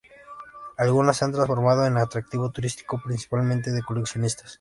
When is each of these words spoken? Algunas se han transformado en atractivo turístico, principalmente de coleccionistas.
Algunas 0.79 1.17
se 1.17 1.25
han 1.25 1.31
transformado 1.31 1.85
en 1.85 1.95
atractivo 1.97 2.49
turístico, 2.49 2.99
principalmente 3.05 3.69
de 3.69 3.83
coleccionistas. 3.83 4.49